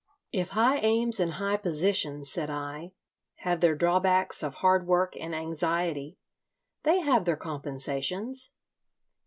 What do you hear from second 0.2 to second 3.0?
"If high aims and high positions," said I,